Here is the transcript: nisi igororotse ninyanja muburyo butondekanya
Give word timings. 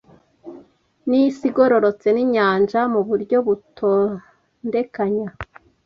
nisi 1.09 1.43
igororotse 1.49 2.07
ninyanja 2.13 2.79
muburyo 2.93 3.37
butondekanya 3.45 5.29